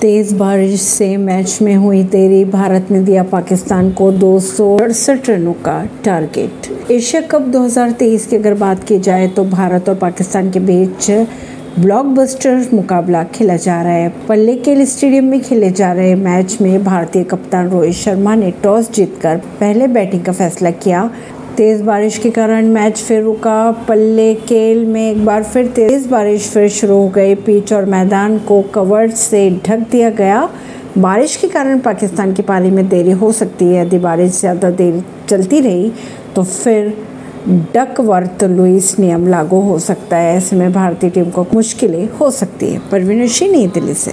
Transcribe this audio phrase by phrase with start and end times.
[0.00, 5.28] तेज बारिश से मैच में हुई देरी, भारत ने दिया पाकिस्तान को दो सौ अड़सठ
[5.30, 10.50] रनों का टारगेट। एशिया कप 2023 की अगर बात की जाए तो भारत और पाकिस्तान
[10.50, 11.10] के बीच
[11.78, 16.84] ब्लॉकबस्टर मुकाबला खेला जा रहा है। पल्ले के स्टेडियम में खेले जा रहे मैच में
[16.84, 21.10] भारतीय कप्तान रोहित शर्मा ने टॉस जीतकर पहले बैटिंग का फैसला किया।
[21.60, 26.48] तेज बारिश के कारण मैच फिर रुका। पल्ले केल में एक बार फिर तेज बारिश
[26.50, 30.48] फिर शुरू हो गई। पिच और मैदान को कवर से ढक दिया गया।
[30.98, 35.02] बारिश के कारण पाकिस्तान की पारी में देरी हो सकती है। यदि बारिश ज़्यादा देर
[35.28, 35.92] चलती रही
[36.36, 36.92] तो फिर
[37.74, 42.72] डकवर्थ लुइस नियम लागू हो सकता है। ऐसे में भारतीय टीम को मुश्किलें हो सकती
[42.72, 44.12] है। परवीन सिंह, नई दिल्ली से।